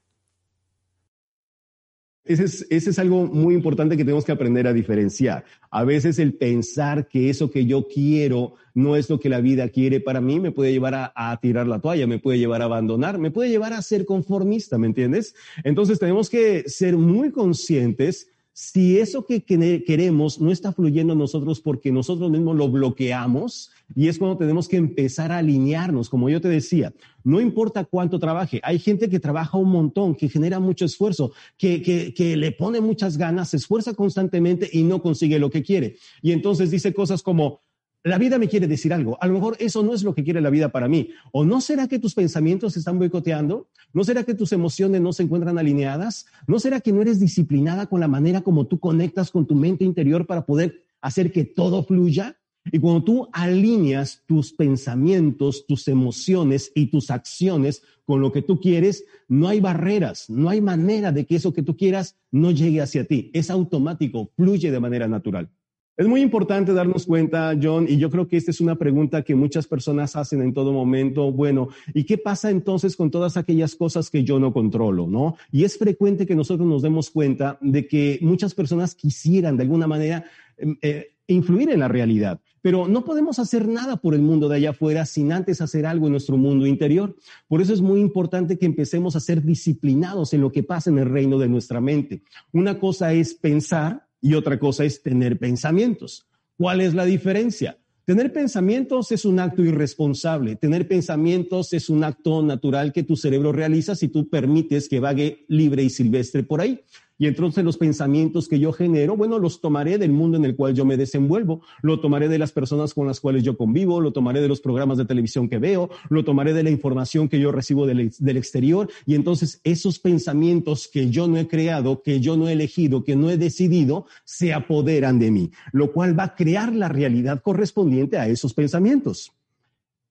[2.29, 5.45] Ese es, algo muy importante que tenemos que aprender a diferenciar.
[5.71, 9.69] A veces el pensar que eso que yo quiero no es lo que la vida
[9.71, 12.67] quiere para mí me puede llevar a, a, tirar la toalla, me puede llevar a
[12.67, 15.35] abandonar, me puede llevar a ser conformista, ¿me entiendes?
[15.65, 18.29] Entonces tenemos que ser muy conscientes
[18.61, 24.09] si eso que queremos no está fluyendo en nosotros porque nosotros mismos lo bloqueamos, y
[24.09, 26.93] es cuando tenemos que empezar a alinearnos, como yo te decía,
[27.23, 31.83] no importa cuánto trabaje, hay gente que trabaja un montón, que genera mucho esfuerzo, que,
[31.83, 35.95] que, que le pone muchas ganas, se esfuerza constantemente y no consigue lo que quiere.
[36.21, 37.61] Y entonces dice cosas como,
[38.05, 39.19] la vida me quiere decir algo.
[39.21, 41.11] A lo mejor eso no es lo que quiere la vida para mí.
[41.33, 43.69] ¿O no será que tus pensamientos se están boicoteando?
[43.93, 46.27] ¿No será que tus emociones no se encuentran alineadas?
[46.47, 49.85] ¿No será que no eres disciplinada con la manera como tú conectas con tu mente
[49.85, 52.37] interior para poder hacer que todo fluya?
[52.71, 58.61] Y cuando tú alineas tus pensamientos, tus emociones y tus acciones con lo que tú
[58.61, 62.81] quieres, no hay barreras, no hay manera de que eso que tú quieras no llegue
[62.81, 63.31] hacia ti.
[63.33, 65.51] Es automático, fluye de manera natural.
[65.99, 69.35] Es muy importante darnos cuenta, John, y yo creo que esta es una pregunta que
[69.35, 71.33] muchas personas hacen en todo momento.
[71.33, 75.35] Bueno, ¿y qué pasa entonces con todas aquellas cosas que yo no controlo, no?
[75.51, 79.89] Y es frecuente que nosotros nos demos cuenta de que muchas personas quisieran de alguna
[79.89, 80.25] manera
[80.57, 84.55] em, eh, influir en la realidad, pero no podemos hacer nada por el mundo de
[84.55, 87.17] allá afuera sin antes hacer algo en nuestro mundo interior.
[87.49, 90.99] Por eso es muy importante que empecemos a ser disciplinados en lo que pasa en
[90.99, 92.23] el reino de nuestra mente.
[92.53, 96.29] Una cosa es pensar y otra cosa es tener pensamientos.
[96.57, 97.79] ¿Cuál es la diferencia?
[98.05, 100.57] Tener pensamientos es un acto irresponsable.
[100.57, 105.45] Tener pensamientos es un acto natural que tu cerebro realiza si tú permites que vague
[105.49, 106.81] libre y silvestre por ahí.
[107.19, 110.75] Y entonces los pensamientos que yo genero, bueno, los tomaré del mundo en el cual
[110.75, 114.41] yo me desenvuelvo, lo tomaré de las personas con las cuales yo convivo, lo tomaré
[114.41, 117.87] de los programas de televisión que veo, lo tomaré de la información que yo recibo
[117.87, 118.89] del, exterior.
[119.05, 123.17] Y entonces esos pensamientos que yo no he creado, que yo no he elegido, que
[123.17, 128.17] no he decidido, se apoderan de mí, lo cual va a crear la realidad correspondiente
[128.17, 129.33] a esos pensamientos.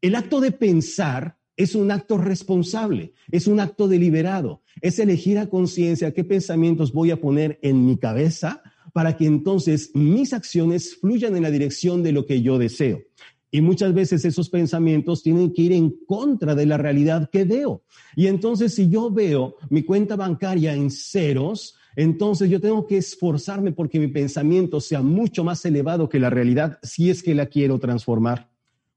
[0.01, 5.49] El acto de pensar es un acto responsable, es un acto deliberado, es elegir a
[5.49, 8.61] conciencia qué pensamientos voy a poner en mi cabeza
[8.93, 13.01] para que entonces mis acciones fluyan en la dirección de lo que yo deseo.
[13.49, 17.83] Y muchas veces esos pensamientos tienen que ir en contra de la realidad que veo.
[18.15, 23.71] Y entonces si yo veo mi cuenta bancaria en ceros, entonces yo tengo que esforzarme
[23.71, 27.79] porque mi pensamiento sea mucho más elevado que la realidad si es que la quiero
[27.79, 28.49] transformar.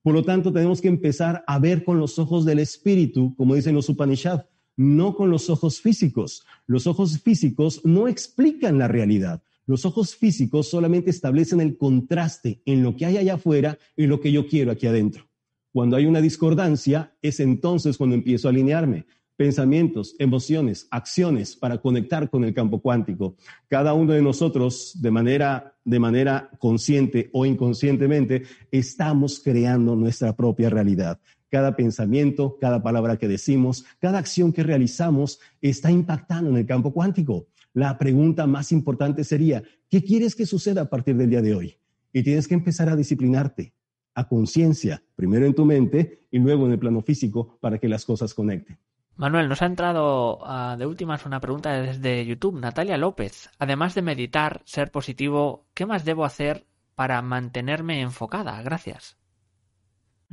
[0.02, 3.74] Por lo tanto, tenemos que empezar a ver con los ojos del espíritu, como dicen
[3.74, 4.44] los Upanishads,
[4.76, 6.46] no con los ojos físicos.
[6.66, 9.42] Los ojos físicos no explican la realidad.
[9.66, 14.20] Los ojos físicos solamente establecen el contraste en lo que hay allá afuera y lo
[14.20, 15.28] que yo quiero aquí adentro.
[15.72, 19.06] Cuando hay una discordancia, es entonces cuando empiezo a alinearme
[19.40, 23.36] pensamientos, emociones, acciones para conectar con el campo cuántico.
[23.68, 30.68] Cada uno de nosotros, de manera, de manera consciente o inconscientemente, estamos creando nuestra propia
[30.68, 31.18] realidad.
[31.48, 36.92] Cada pensamiento, cada palabra que decimos, cada acción que realizamos está impactando en el campo
[36.92, 37.46] cuántico.
[37.72, 41.78] La pregunta más importante sería, ¿qué quieres que suceda a partir del día de hoy?
[42.12, 43.72] Y tienes que empezar a disciplinarte,
[44.14, 48.04] a conciencia, primero en tu mente y luego en el plano físico para que las
[48.04, 48.76] cosas conecten.
[49.16, 53.50] Manuel, nos ha entrado uh, de últimas una pregunta desde YouTube, Natalia López.
[53.58, 58.60] Además de meditar, ser positivo, ¿qué más debo hacer para mantenerme enfocada?
[58.62, 59.18] Gracias.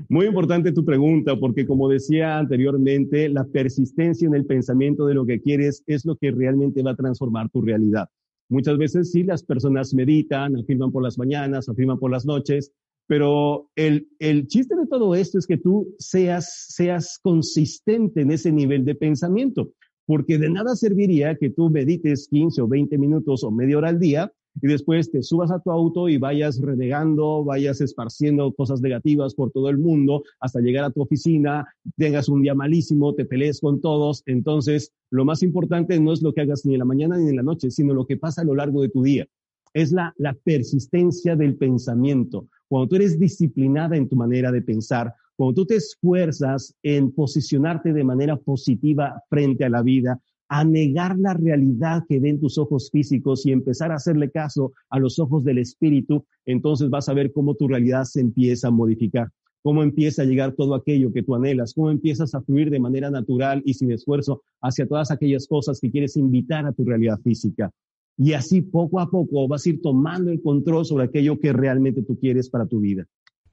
[0.10, 5.26] Muy importante tu pregunta, porque como decía anteriormente, la persistencia en el pensamiento de lo
[5.26, 8.08] que quieres es lo que realmente va a transformar tu realidad.
[8.48, 12.72] Muchas veces sí, las personas meditan, afirman por las mañanas, afirman por las noches,
[13.08, 18.52] pero el, el chiste de todo esto es que tú seas, seas consistente en ese
[18.52, 19.72] nivel de pensamiento,
[20.06, 24.00] porque de nada serviría que tú medites 15 o 20 minutos o media hora al
[24.00, 24.32] día
[24.62, 29.52] y después te subas a tu auto y vayas renegando, vayas esparciendo cosas negativas por
[29.52, 33.82] todo el mundo hasta llegar a tu oficina, tengas un día malísimo, te pelees con
[33.82, 34.24] todos.
[34.26, 37.36] Entonces, lo más importante no es lo que hagas ni en la mañana ni en
[37.36, 39.28] la noche, sino lo que pasa a lo largo de tu día.
[39.74, 42.48] Es la, la persistencia del pensamiento.
[42.68, 47.94] Cuando tú eres disciplinada en tu manera de pensar, cuando tú te esfuerzas en posicionarte
[47.94, 52.90] de manera positiva frente a la vida, a negar la realidad que ven tus ojos
[52.92, 57.32] físicos y empezar a hacerle caso a los ojos del espíritu, entonces vas a ver
[57.32, 59.30] cómo tu realidad se empieza a modificar,
[59.62, 63.10] cómo empieza a llegar todo aquello que tú anhelas, cómo empiezas a fluir de manera
[63.12, 67.72] natural y sin esfuerzo hacia todas aquellas cosas que quieres invitar a tu realidad física.
[68.18, 72.02] Y así poco a poco vas a ir tomando el control sobre aquello que realmente
[72.02, 73.06] tú quieres para tu vida.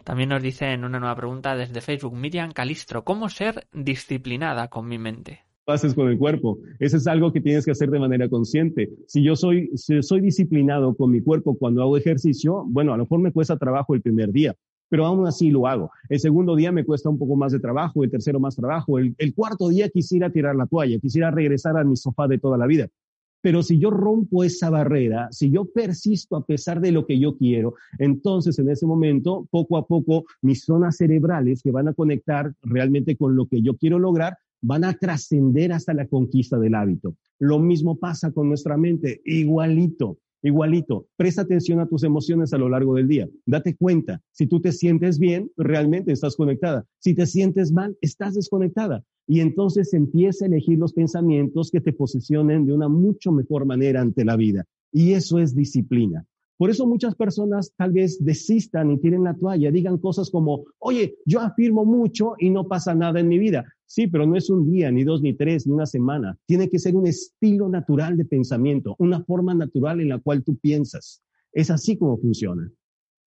[0.04, 4.86] También nos dice en una nueva pregunta desde Facebook Miriam Calistro, ¿cómo ser disciplinada con
[4.86, 5.40] mi mente?
[5.66, 6.58] haces con el cuerpo.
[6.78, 8.90] Eso es algo que tienes que hacer de manera consciente.
[9.06, 13.04] Si yo soy, si soy disciplinado con mi cuerpo cuando hago ejercicio, bueno, a lo
[13.04, 14.54] mejor me cuesta trabajo el primer día,
[14.88, 15.90] pero aún así lo hago.
[16.08, 19.14] El segundo día me cuesta un poco más de trabajo, el tercero más trabajo, el,
[19.18, 22.66] el cuarto día quisiera tirar la toalla, quisiera regresar a mi sofá de toda la
[22.66, 22.88] vida.
[23.44, 27.36] Pero si yo rompo esa barrera, si yo persisto a pesar de lo que yo
[27.36, 32.54] quiero, entonces en ese momento, poco a poco, mis zonas cerebrales que van a conectar
[32.62, 37.16] realmente con lo que yo quiero lograr, van a trascender hasta la conquista del hábito.
[37.38, 41.08] Lo mismo pasa con nuestra mente, igualito, igualito.
[41.16, 43.28] Presta atención a tus emociones a lo largo del día.
[43.46, 46.84] Date cuenta, si tú te sientes bien, realmente estás conectada.
[46.98, 49.02] Si te sientes mal, estás desconectada.
[49.26, 54.00] Y entonces empieza a elegir los pensamientos que te posicionen de una mucho mejor manera
[54.00, 54.66] ante la vida.
[54.92, 56.26] Y eso es disciplina.
[56.56, 61.16] Por eso muchas personas tal vez desistan y tiren la toalla, digan cosas como, oye,
[61.26, 63.64] yo afirmo mucho y no pasa nada en mi vida.
[63.86, 66.36] Sí, pero no es un día, ni dos, ni tres, ni una semana.
[66.46, 70.56] Tiene que ser un estilo natural de pensamiento, una forma natural en la cual tú
[70.56, 71.22] piensas.
[71.52, 72.70] Es así como funciona.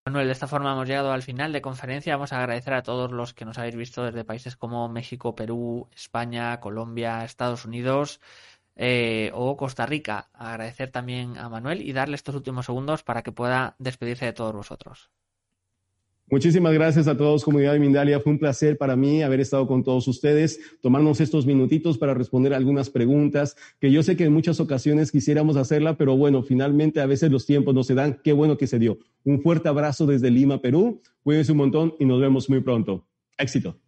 [0.06, 2.16] Manuel, de esta forma hemos llegado al final de conferencia.
[2.16, 5.86] Vamos a agradecer a todos los que nos habéis visto desde países como México, Perú,
[5.94, 8.20] España, Colombia, Estados Unidos.
[8.80, 10.30] Eh, o Costa Rica.
[10.32, 14.54] Agradecer también a Manuel y darle estos últimos segundos para que pueda despedirse de todos
[14.54, 15.10] vosotros.
[16.30, 18.20] Muchísimas gracias a todos, comunidad de Mindalia.
[18.20, 22.52] Fue un placer para mí haber estado con todos ustedes, tomarnos estos minutitos para responder
[22.52, 27.06] algunas preguntas que yo sé que en muchas ocasiones quisiéramos hacerla, pero bueno, finalmente a
[27.06, 28.20] veces los tiempos no se dan.
[28.22, 28.98] Qué bueno que se dio.
[29.24, 31.00] Un fuerte abrazo desde Lima, Perú.
[31.24, 33.06] Cuídense un montón y nos vemos muy pronto.
[33.38, 33.80] Éxito.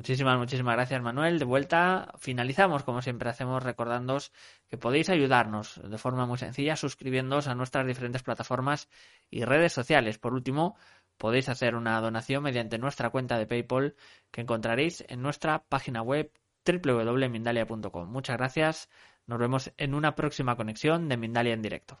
[0.00, 1.38] Muchísimas, muchísimas gracias Manuel.
[1.38, 4.32] De vuelta, finalizamos como siempre hacemos recordándoos
[4.66, 8.88] que podéis ayudarnos de forma muy sencilla suscribiéndoos a nuestras diferentes plataformas
[9.28, 10.16] y redes sociales.
[10.18, 10.74] Por último,
[11.18, 13.94] podéis hacer una donación mediante nuestra cuenta de PayPal
[14.30, 16.32] que encontraréis en nuestra página web
[16.64, 18.10] www.mindalia.com.
[18.10, 18.88] Muchas gracias.
[19.26, 22.00] Nos vemos en una próxima conexión de Mindalia en directo.